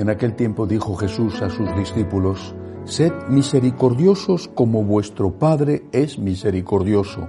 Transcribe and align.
En 0.00 0.08
aquel 0.08 0.34
tiempo 0.34 0.66
dijo 0.66 0.96
Jesús 0.96 1.42
a 1.42 1.50
sus 1.50 1.76
discípulos, 1.76 2.54
Sed 2.86 3.12
misericordiosos 3.28 4.48
como 4.48 4.82
vuestro 4.82 5.38
Padre 5.38 5.82
es 5.92 6.18
misericordioso. 6.18 7.28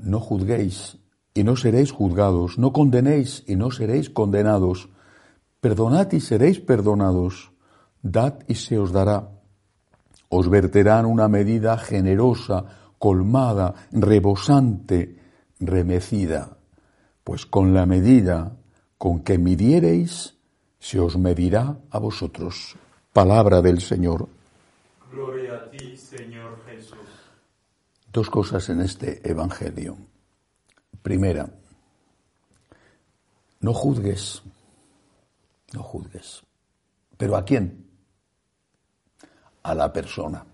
No 0.00 0.18
juzguéis 0.18 0.98
y 1.32 1.44
no 1.44 1.54
seréis 1.54 1.92
juzgados, 1.92 2.58
no 2.58 2.72
condenéis 2.72 3.44
y 3.46 3.54
no 3.54 3.70
seréis 3.70 4.10
condenados, 4.10 4.88
perdonad 5.60 6.10
y 6.10 6.18
seréis 6.18 6.58
perdonados, 6.58 7.52
dad 8.02 8.40
y 8.48 8.56
se 8.56 8.80
os 8.80 8.90
dará. 8.90 9.30
Os 10.30 10.50
verterán 10.50 11.06
una 11.06 11.28
medida 11.28 11.78
generosa, 11.78 12.64
colmada, 12.98 13.74
rebosante, 13.92 15.16
remecida, 15.60 16.56
pues 17.22 17.46
con 17.46 17.72
la 17.72 17.86
medida 17.86 18.56
con 18.98 19.20
que 19.20 19.38
midiereis, 19.38 20.41
se 20.82 20.98
os 20.98 21.16
medirá 21.16 21.78
a 21.90 21.98
vosotros. 22.00 22.74
Palabra 23.12 23.62
del 23.62 23.80
Señor. 23.80 24.28
Gloria 25.12 25.54
a 25.54 25.70
ti, 25.70 25.96
Señor 25.96 26.58
Jesús. 26.66 26.98
Dos 28.12 28.28
cosas 28.28 28.68
en 28.68 28.80
este 28.80 29.22
Evangelio. 29.22 29.96
Primera, 31.00 31.48
no 33.60 33.72
juzgues, 33.72 34.42
no 35.72 35.84
juzgues. 35.84 36.42
¿Pero 37.16 37.36
a 37.36 37.44
quién? 37.44 37.86
A 39.62 39.76
la 39.76 39.92
persona. 39.92 40.44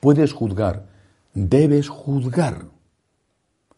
Puedes 0.00 0.32
juzgar, 0.32 0.88
debes 1.34 1.90
juzgar 1.90 2.68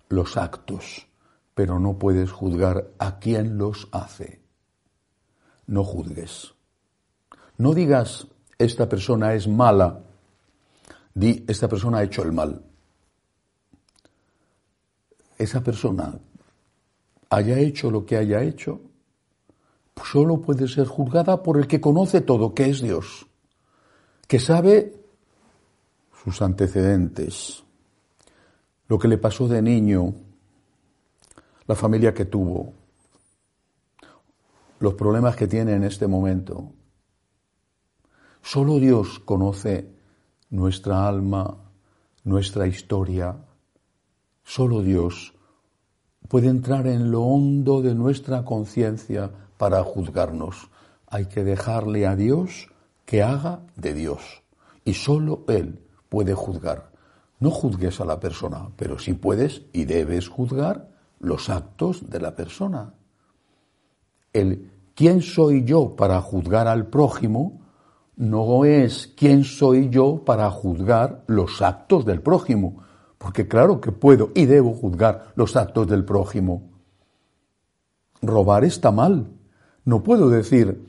los 0.09 0.37
actos, 0.37 1.09
pero 1.53 1.81
no 1.81 1.99
puedes 1.99 2.31
juzgar 2.31 2.93
a 3.01 3.19
quién 3.19 3.59
los 3.59 3.89
hace. 3.91 4.46
No 5.67 5.85
juzgues. 5.85 6.55
No 7.59 7.75
digas, 7.75 8.27
esta 8.59 8.89
persona 8.89 9.35
es 9.35 9.49
mala, 9.49 10.03
di, 11.15 11.45
esta 11.49 11.69
persona 11.69 11.99
ha 11.99 12.05
hecho 12.05 12.23
el 12.23 12.33
mal. 12.33 12.63
Esa 15.39 15.63
persona 15.63 16.19
haya 17.31 17.59
hecho 17.59 17.91
lo 17.91 18.05
que 18.05 18.17
haya 18.17 18.43
hecho, 18.43 18.81
solo 20.05 20.41
puede 20.41 20.69
ser 20.69 20.87
juzgada 20.87 21.43
por 21.43 21.59
el 21.59 21.67
que 21.67 21.81
conoce 21.81 22.21
todo, 22.21 22.55
que 22.55 22.69
es 22.71 22.81
Dios, 22.81 23.27
que 24.29 24.39
sabe 24.39 24.95
sus 26.23 26.43
antecedentes, 26.43 27.63
lo 28.89 28.99
que 28.99 29.09
le 29.09 29.19
pasó 29.19 29.49
de 29.49 29.63
niño, 29.63 30.15
la 31.67 31.75
familia 31.75 32.15
que 32.15 32.25
tuvo, 32.25 32.73
los 34.79 34.95
problemas 34.95 35.37
que 35.37 35.47
tiene 35.47 35.75
en 35.75 35.85
este 35.85 36.07
momento. 36.07 36.73
Solo 38.43 38.79
Dios 38.79 39.19
conoce 39.19 39.91
nuestra 40.51 41.09
alma, 41.09 41.57
nuestra 42.25 42.67
historia. 42.67 43.37
Solo 44.45 44.83
Dios 44.83 45.35
puede 46.29 46.49
entrar 46.49 46.87
en 46.87 47.11
lo 47.11 47.23
hondo 47.23 47.83
de 47.83 47.95
nuestra 47.95 48.45
conciencia 48.45 49.31
para 49.59 49.83
juzgarnos. 49.83 50.71
Hay 51.09 51.27
que 51.27 51.45
dejarle 51.45 52.07
a 52.07 52.17
Dios 52.17 52.69
que 53.05 53.23
haga 53.23 53.63
de 53.77 53.95
Dios. 53.95 54.43
Y 54.85 54.95
solo 54.95 55.45
Él 55.49 55.81
puede 56.09 56.35
juzgar. 56.35 56.93
No 57.39 57.51
juzgues 57.51 58.01
a 58.01 58.05
la 58.05 58.21
persona, 58.21 58.71
pero 58.77 58.99
sí 58.99 59.15
puedes 59.15 59.63
y 59.73 59.85
debes 59.85 60.29
juzgar 60.29 60.91
los 61.19 61.51
actos 61.51 62.09
de 62.09 62.21
la 62.21 62.35
persona. 62.35 62.95
El 64.37 64.71
quién 64.95 65.23
soy 65.23 65.65
yo 65.65 65.97
para 65.97 66.21
juzgar 66.21 66.69
al 66.69 66.87
prójimo 66.87 67.61
no 68.17 68.65
es 68.65 69.13
quién 69.17 69.45
soy 69.45 69.91
yo 69.91 70.23
para 70.25 70.51
juzgar 70.51 71.23
los 71.27 71.61
actos 71.61 72.05
del 72.05 72.23
prójimo, 72.23 72.83
porque 73.19 73.47
claro 73.47 73.81
que 73.81 73.93
puedo 73.93 74.31
y 74.35 74.47
debo 74.47 74.73
juzgar 74.73 75.33
los 75.37 75.57
actos 75.57 75.87
del 75.87 76.05
prójimo. 76.05 76.63
Robar 78.23 78.65
está 78.65 78.91
mal. 78.91 79.27
No 79.85 80.03
puedo 80.03 80.31
decir, 80.31 80.87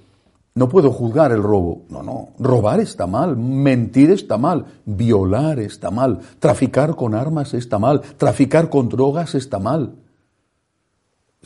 no 0.55 0.69
puedo 0.69 0.91
juzgar 0.91 1.31
el 1.31 1.43
robo. 1.43 1.83
No, 1.89 2.01
no. 2.01 2.29
Robar 2.39 2.79
está 2.79 3.05
mal, 3.05 3.37
mentir 3.37 4.09
está 4.11 4.37
mal, 4.37 4.65
violar 4.85 5.59
está 5.59 5.91
mal, 5.91 6.19
traficar 6.39 6.95
con 6.95 7.13
armas 7.13 7.53
está 7.53 7.77
mal, 7.77 8.01
traficar 8.17 8.69
con 8.69 8.89
drogas 8.89 9.35
está 9.35 9.59
mal. 9.59 9.95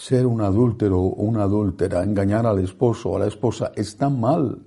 Ser 0.02 0.26
un 0.26 0.42
adúltero 0.42 1.00
o 1.00 1.22
una 1.22 1.44
adúltera, 1.44 2.02
engañar 2.02 2.48
al 2.48 2.58
esposo 2.58 3.12
o 3.12 3.18
a 3.18 3.20
la 3.20 3.28
esposa 3.28 3.72
está 3.76 4.10
mal. 4.10 4.66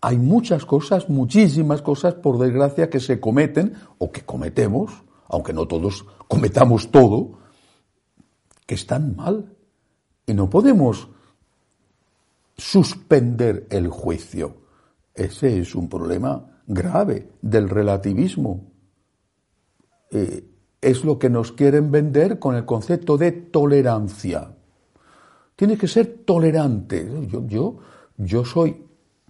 Hay 0.00 0.18
muchas 0.18 0.66
cosas, 0.66 1.08
muchísimas 1.08 1.80
cosas, 1.80 2.14
por 2.14 2.36
desgracia, 2.36 2.90
que 2.90 2.98
se 2.98 3.20
cometen 3.20 3.74
o 3.98 4.10
que 4.10 4.22
cometemos, 4.22 4.90
aunque 5.28 5.52
no 5.52 5.68
todos 5.68 6.04
cometamos 6.26 6.90
todo, 6.90 7.38
que 8.66 8.74
están 8.74 9.14
mal. 9.14 9.56
Y 10.26 10.34
no 10.34 10.50
podemos 10.50 11.08
suspender 12.56 13.68
el 13.70 13.86
juicio. 13.86 14.56
Ese 15.14 15.60
es 15.60 15.76
un 15.76 15.88
problema 15.88 16.62
grave 16.66 17.30
del 17.42 17.68
relativismo. 17.68 18.72
Eh, 20.10 20.50
es 20.80 21.04
lo 21.04 21.18
que 21.18 21.30
nos 21.30 21.52
quieren 21.52 21.90
vender 21.90 22.38
con 22.38 22.54
el 22.54 22.64
concepto 22.64 23.16
de 23.16 23.32
tolerancia. 23.32 24.52
Tiene 25.56 25.76
que 25.76 25.88
ser 25.88 26.20
tolerante. 26.24 27.06
Yo, 27.28 27.46
yo, 27.46 27.76
yo 28.16 28.44
soy 28.44 28.82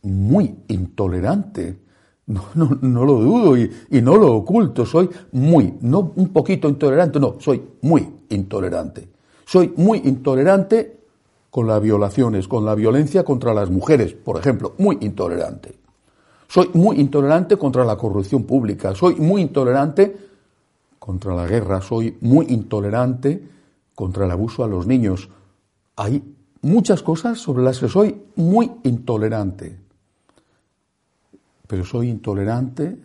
muy 0.03 0.55
intolerante. 0.69 1.78
No, 2.27 2.44
no, 2.55 2.78
no 2.81 3.05
lo 3.05 3.15
dudo 3.15 3.56
y, 3.56 3.69
y, 3.91 4.00
no 4.00 4.16
lo 4.16 4.37
oculto. 4.37 4.87
Soy 4.87 5.10
muy, 5.33 5.75
no 5.81 6.12
un 6.15 6.28
poquito 6.28 6.69
intolerante, 6.69 7.19
no, 7.19 7.37
soy 7.41 7.60
muy 7.83 8.09
intolerante. 8.28 9.09
Soy 9.44 9.72
muy 9.77 10.03
intolerante 10.05 11.00
con 11.50 11.66
las 11.66 11.83
violaciones, 11.83 12.47
con 12.47 12.65
la 12.65 12.77
violencia 12.77 13.25
contra 13.25 13.53
las 13.53 13.69
mujeres, 13.69 14.15
por 14.15 14.39
ejemplo, 14.39 14.75
muy 14.78 14.99
intolerante. 15.00 15.75
Soy 16.47 16.71
muy 16.75 17.00
intolerante 17.00 17.56
contra 17.56 17.84
la 17.84 17.97
corrupción 17.97 18.44
pública, 18.44 18.94
soy 18.94 19.16
muy 19.16 19.43
intolerante 19.43 20.29
contra 21.00 21.34
la 21.34 21.49
guerra, 21.49 21.81
soy 21.81 22.16
muy 22.21 22.47
intolerante 22.50 23.43
contra 23.97 24.27
el 24.27 24.31
abuso 24.31 24.62
a 24.62 24.69
los 24.69 24.87
niños. 24.87 25.28
Hay 25.97 26.22
muchas 26.62 27.03
cosas 27.03 27.41
sobre 27.41 27.65
las 27.65 27.81
que 27.81 27.88
soy 27.88 28.22
muy 28.37 28.71
intolerante, 28.84 29.77
pero 31.66 31.84
soy 31.84 32.10
intolerante 32.10 32.97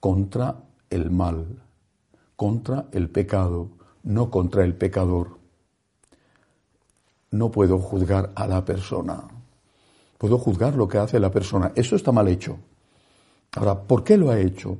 contra 0.00 0.56
el 0.90 1.12
mal, 1.12 1.46
contra 2.34 2.86
el 2.90 3.08
pecado, 3.08 3.68
no 4.02 4.28
contra 4.32 4.64
el 4.64 4.74
pecador 4.74 5.36
no 7.30 7.50
puedo 7.50 7.78
juzgar 7.78 8.32
a 8.34 8.46
la 8.46 8.64
persona. 8.64 9.24
Puedo 10.18 10.38
juzgar 10.38 10.74
lo 10.74 10.88
que 10.88 10.98
hace 10.98 11.20
la 11.20 11.30
persona. 11.30 11.72
Eso 11.74 11.96
está 11.96 12.12
mal 12.12 12.28
hecho. 12.28 12.58
Ahora, 13.54 13.82
¿por 13.82 14.02
qué 14.02 14.16
lo 14.16 14.30
ha 14.30 14.38
hecho? 14.38 14.78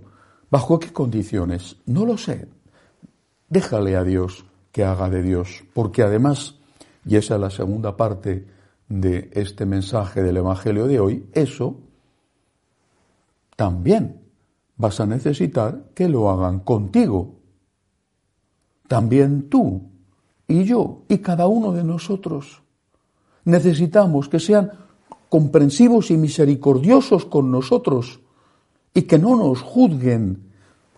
¿Bajo 0.57 0.79
qué 0.79 0.91
condiciones? 0.91 1.77
No 1.85 2.07
lo 2.07 2.17
sé. 2.17 2.49
Déjale 3.51 3.95
a 3.95 4.05
Dios 4.05 4.47
que 4.73 4.85
haga 4.85 5.11
de 5.11 5.23
Dios. 5.23 5.65
Porque 5.75 6.03
además, 6.03 6.55
y 7.05 7.17
esa 7.17 7.35
es 7.35 7.41
la 7.43 7.51
segunda 7.51 7.95
parte 7.95 8.47
de 8.89 9.29
este 9.35 9.67
mensaje 9.67 10.23
del 10.23 10.39
Evangelio 10.39 10.87
de 10.87 10.99
hoy, 10.99 11.29
eso 11.35 11.77
también 13.55 14.23
vas 14.79 14.99
a 14.99 15.05
necesitar 15.05 15.91
que 15.95 16.09
lo 16.09 16.31
hagan 16.31 16.61
contigo. 16.61 17.35
También 18.89 19.51
tú 19.51 19.91
y 20.49 20.65
yo 20.65 21.03
y 21.07 21.19
cada 21.19 21.49
uno 21.49 21.71
de 21.73 21.85
nosotros 21.85 22.63
necesitamos 23.45 24.31
que 24.31 24.41
sean 24.41 24.73
comprensivos 25.29 26.11
y 26.11 26.17
misericordiosos 26.17 27.27
con 27.27 27.51
nosotros 27.51 28.21
y 28.95 29.03
que 29.03 29.19
no 29.19 29.37
nos 29.37 29.61
juzguen, 29.61 30.46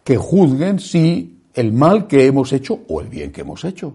que 0.08 0.16
juzguen 0.16 0.78
si 0.78 1.44
el 1.52 1.74
mal 1.74 2.06
que 2.06 2.24
hemos 2.24 2.54
hecho 2.54 2.80
o 2.88 3.02
el 3.02 3.08
bien 3.08 3.30
que 3.30 3.42
hemos 3.42 3.62
hecho, 3.66 3.92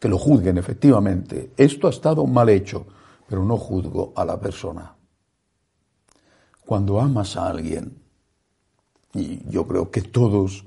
que 0.00 0.08
lo 0.08 0.18
juzguen 0.18 0.58
efectivamente. 0.58 1.52
Esto 1.56 1.86
ha 1.86 1.90
estado 1.90 2.26
mal 2.26 2.48
hecho, 2.48 2.84
pero 3.28 3.44
no 3.44 3.56
juzgo 3.56 4.12
a 4.16 4.24
la 4.24 4.40
persona. 4.40 4.96
Cuando 6.66 7.00
amas 7.00 7.36
a 7.36 7.46
alguien, 7.46 8.02
y 9.14 9.48
yo 9.48 9.64
creo 9.68 9.92
que 9.92 10.02
todos 10.02 10.64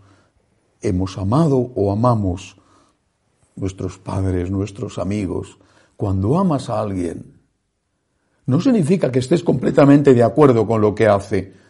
hemos 0.79 1.17
amado 1.17 1.57
o 1.57 1.91
amamos 1.91 2.55
nuestros 3.57 3.97
padres, 3.97 4.49
nuestros 4.49 4.99
amigos, 4.99 5.57
cuando 5.97 6.39
amas 6.39 6.69
a 6.69 6.79
alguien, 6.79 7.41
no 8.45 8.61
significa 8.61 9.11
que 9.11 9.19
estés 9.19 9.43
completamente 9.43 10.13
de 10.13 10.23
acuerdo 10.23 10.65
con 10.65 10.79
lo 10.79 10.95
que 10.95 11.07
hace. 11.07 11.66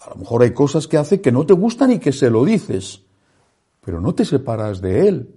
A 0.00 0.10
lo 0.10 0.16
mejor 0.16 0.42
hay 0.42 0.52
cosas 0.52 0.88
que 0.88 0.96
hace 0.96 1.20
que 1.20 1.30
no 1.30 1.44
te 1.44 1.52
gustan 1.52 1.92
y 1.92 1.98
que 1.98 2.12
se 2.12 2.30
lo 2.30 2.44
dices, 2.44 3.02
pero 3.80 4.00
no 4.00 4.14
te 4.14 4.24
separas 4.24 4.80
de 4.80 5.08
él. 5.08 5.34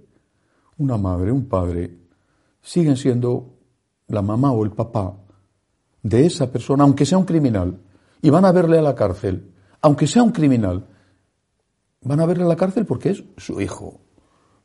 Una 0.78 0.96
madre, 0.96 1.30
un 1.30 1.46
padre, 1.46 1.98
siguen 2.62 2.96
siendo 2.96 3.54
la 4.08 4.22
mamá 4.22 4.52
o 4.52 4.64
el 4.64 4.72
papá 4.72 5.14
de 6.02 6.26
esa 6.26 6.50
persona, 6.50 6.84
aunque 6.84 7.06
sea 7.06 7.18
un 7.18 7.24
criminal, 7.24 7.78
y 8.22 8.30
van 8.30 8.44
a 8.44 8.52
verle 8.52 8.78
a 8.78 8.82
la 8.82 8.94
cárcel, 8.94 9.52
aunque 9.82 10.06
sea 10.06 10.22
un 10.22 10.32
criminal, 10.32 10.86
van 12.00 12.20
a 12.20 12.26
verle 12.26 12.44
a 12.44 12.48
la 12.48 12.56
cárcel 12.56 12.86
porque 12.86 13.10
es 13.10 13.24
su 13.36 13.60
hijo. 13.60 14.00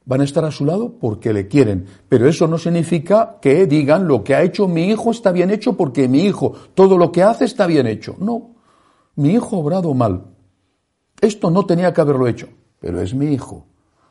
Van 0.05 0.21
a 0.21 0.23
estar 0.23 0.43
a 0.45 0.51
su 0.51 0.65
lado 0.65 0.97
porque 0.97 1.33
le 1.33 1.47
quieren. 1.47 1.85
Pero 2.07 2.27
eso 2.27 2.47
no 2.47 2.57
significa 2.57 3.37
que 3.41 3.67
digan 3.67 4.07
lo 4.07 4.23
que 4.23 4.33
ha 4.33 4.41
hecho 4.43 4.67
mi 4.67 4.85
hijo 4.85 5.11
está 5.11 5.31
bien 5.31 5.51
hecho 5.51 5.77
porque 5.77 6.07
mi 6.07 6.23
hijo, 6.23 6.53
todo 6.73 6.97
lo 6.97 7.11
que 7.11 7.21
hace 7.21 7.45
está 7.45 7.67
bien 7.67 7.85
hecho. 7.85 8.15
No, 8.19 8.55
mi 9.19 9.31
hijo 9.31 9.57
ha 9.57 9.59
obrado 9.59 9.93
mal. 9.93 10.27
Esto 11.19 11.51
no 11.51 11.65
tenía 11.65 11.93
que 11.93 11.99
haberlo 11.99 12.25
hecho, 12.25 12.47
pero 12.79 13.01
es 13.01 13.13
mi 13.13 13.33
hijo. 13.33 13.65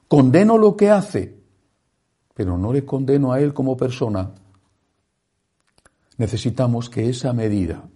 Condeno 0.07 0.59
lo 0.59 0.77
que 0.77 0.91
hace, 0.91 1.35
pero 2.35 2.59
no 2.59 2.75
le 2.75 2.85
condeno 2.85 3.33
a 3.33 3.41
él 3.41 3.55
como 3.55 3.75
persona. 3.75 4.33
Necesitamos 6.19 6.91
que 6.91 7.09
esa 7.09 7.33
medida 7.33 7.89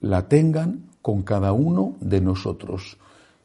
la 0.00 0.28
tengan 0.28 0.86
con 1.02 1.24
cada 1.24 1.52
uno 1.52 1.96
de 2.00 2.22
nosotros. 2.22 2.96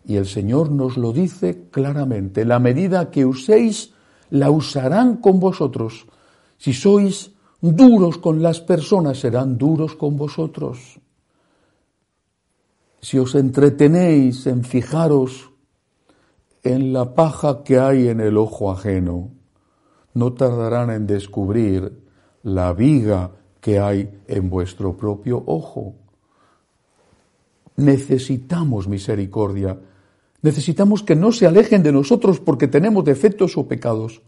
Y 0.05 0.15
el 0.15 0.25
Señor 0.25 0.71
nos 0.71 0.95
lo 0.95 1.11
dice 1.11 1.67
claramente, 1.69 2.45
la 2.45 2.59
medida 2.59 3.11
que 3.11 3.25
uséis 3.25 3.91
la 4.29 4.51
usarán 4.51 5.17
con 5.17 5.41
vosotros. 5.41 6.05
Si 6.57 6.71
sois 6.71 7.31
duros 7.59 8.19
con 8.19 8.41
las 8.41 8.61
personas, 8.61 9.19
serán 9.19 9.57
duros 9.57 9.95
con 9.95 10.15
vosotros. 10.15 11.01
Si 13.01 13.17
os 13.17 13.33
entretenéis 13.33 14.45
en 14.45 14.63
fijaros 14.63 15.51
en 16.63 16.93
la 16.93 17.15
paja 17.15 17.63
que 17.63 17.79
hay 17.79 18.07
en 18.07 18.19
el 18.19 18.37
ojo 18.37 18.71
ajeno, 18.71 19.31
no 20.13 20.33
tardarán 20.33 20.91
en 20.91 21.07
descubrir 21.07 22.03
la 22.43 22.73
viga 22.73 23.31
que 23.59 23.79
hay 23.79 24.21
en 24.27 24.49
vuestro 24.49 24.95
propio 24.97 25.43
ojo. 25.47 25.95
Necesitamos 27.77 28.87
misericordia. 28.87 29.79
Necesitamos 30.43 31.01
que 31.01 31.15
no 31.15 31.31
se 31.31 31.47
alejen 31.47 31.81
de 31.81 31.91
nosotros 31.91 32.39
porque 32.39 32.67
tenemos 32.67 33.03
defectos 33.03 33.57
o 33.57 33.67
pecados. 33.67 34.21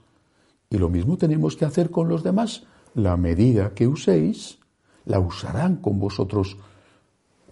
Y 0.70 0.78
lo 0.78 0.90
mismo 0.90 1.18
tenemos 1.18 1.56
que 1.56 1.66
hacer 1.66 1.92
con 1.92 2.08
los 2.08 2.24
demás. 2.24 2.64
La 2.96 3.18
medida 3.18 3.74
que 3.75 3.88
uséis, 3.88 4.58
la 5.06 5.20
usarán 5.20 5.75
con 5.75 6.00
vosotros. 6.00 6.58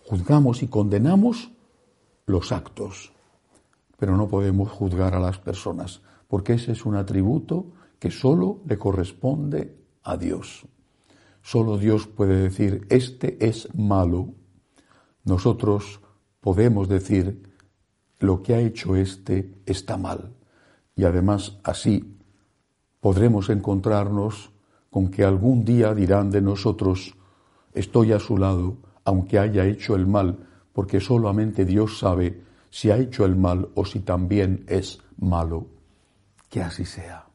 Juzgamos 0.06 0.63
y 0.63 0.68
condenamos 0.68 1.51
los 2.25 2.51
actos, 2.51 3.13
pero 3.98 4.18
no 4.18 4.27
podemos 4.27 4.69
juzgar 4.69 5.15
a 5.15 5.19
las 5.19 5.38
personas, 5.39 6.01
porque 6.27 6.53
ese 6.53 6.71
es 6.71 6.86
un 6.86 6.95
atributo 6.95 7.68
que 8.00 8.12
solo 8.12 8.62
le 8.65 8.77
corresponde 8.77 9.77
a 10.03 10.18
Dios. 10.18 10.65
Solo 11.42 11.77
Dios 11.77 12.07
puede 12.07 12.36
decir, 12.42 12.86
este 12.89 13.45
es 13.48 13.68
malo. 13.75 14.33
Nosotros 15.24 16.01
podemos 16.39 16.88
decir, 16.88 17.44
lo 18.19 18.42
que 18.44 18.53
ha 18.53 18.59
hecho 18.59 18.95
este 18.95 19.62
está 19.65 19.98
mal. 19.98 20.33
Y 20.95 21.03
además 21.03 21.59
así 21.63 22.18
podremos 23.00 23.50
encontrarnos 23.50 24.51
con 24.89 25.09
que 25.09 25.24
algún 25.24 25.65
día 25.65 25.94
dirán 25.94 26.30
de 26.31 26.42
nosotros, 26.42 27.15
estoy 27.74 28.12
a 28.12 28.19
su 28.19 28.38
lado, 28.38 28.77
aunque 29.06 29.39
haya 29.39 29.65
hecho 29.65 29.95
el 29.95 30.07
mal, 30.07 30.38
porque 30.74 31.00
solamente 31.00 31.65
Dios 31.65 32.00
sabe 32.00 32.42
si 32.69 32.92
ha 32.92 32.98
hecho 32.98 33.25
el 33.25 33.36
mal 33.36 33.69
o 33.75 33.86
si 33.86 34.00
también 34.00 34.63
es 34.68 35.00
malo. 35.18 35.68
Que 36.50 36.62
así 36.62 36.86
sea. 36.86 37.31